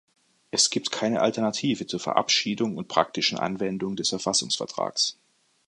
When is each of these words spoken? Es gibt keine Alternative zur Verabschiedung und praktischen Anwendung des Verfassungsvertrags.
Es 0.49 0.71
gibt 0.71 0.91
keine 0.91 1.21
Alternative 1.21 1.85
zur 1.85 1.99
Verabschiedung 1.99 2.75
und 2.75 2.87
praktischen 2.87 3.37
Anwendung 3.37 3.95
des 3.95 4.09
Verfassungsvertrags. 4.09 5.15